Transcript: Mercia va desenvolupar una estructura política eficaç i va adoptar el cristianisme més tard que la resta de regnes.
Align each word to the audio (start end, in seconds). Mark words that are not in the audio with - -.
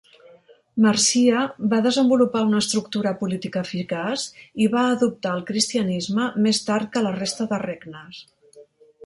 Mercia 0.83 1.41
va 1.73 1.81
desenvolupar 1.87 2.41
una 2.47 2.61
estructura 2.65 3.11
política 3.19 3.63
eficaç 3.69 4.25
i 4.65 4.71
va 4.77 4.87
adoptar 4.95 5.35
el 5.39 5.45
cristianisme 5.51 6.33
més 6.49 6.65
tard 6.73 6.91
que 6.97 7.07
la 7.11 7.15
resta 7.21 7.51
de 7.55 7.63
regnes. 7.69 8.25